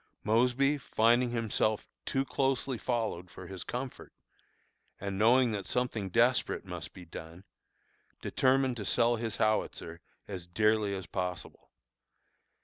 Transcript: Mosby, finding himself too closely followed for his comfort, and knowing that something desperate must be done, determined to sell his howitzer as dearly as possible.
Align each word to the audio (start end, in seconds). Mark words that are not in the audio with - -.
Mosby, 0.23 0.79
finding 0.79 1.29
himself 1.29 1.87
too 2.07 2.25
closely 2.25 2.79
followed 2.79 3.29
for 3.29 3.45
his 3.45 3.63
comfort, 3.63 4.11
and 4.99 5.15
knowing 5.19 5.51
that 5.51 5.67
something 5.67 6.09
desperate 6.09 6.65
must 6.65 6.91
be 6.91 7.05
done, 7.05 7.43
determined 8.19 8.77
to 8.77 8.83
sell 8.83 9.17
his 9.17 9.35
howitzer 9.35 10.01
as 10.27 10.47
dearly 10.47 10.95
as 10.95 11.05
possible. 11.05 11.69